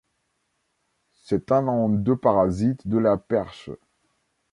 [1.13, 3.69] C'est un endoparasite de la perche.